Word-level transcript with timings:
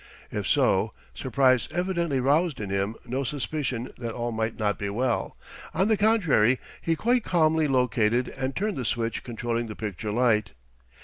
If 0.31 0.47
so, 0.47 0.93
surprise 1.13 1.67
evidently 1.69 2.19
roused 2.19 2.59
in 2.59 2.71
him 2.71 2.95
no 3.05 3.23
suspicion 3.23 3.91
that 3.99 4.13
all 4.13 4.31
might 4.31 4.57
not 4.57 4.79
be 4.79 4.89
well. 4.89 5.37
On 5.75 5.89
the 5.89 5.95
contrary, 5.95 6.57
he 6.81 6.95
quite 6.95 7.23
calmly 7.23 7.67
located 7.67 8.27
and 8.29 8.55
turned 8.55 8.77
the 8.77 8.83
switch 8.83 9.23
controlling 9.23 9.67
the 9.67 9.75
picture 9.75 10.11
light. 10.11 10.53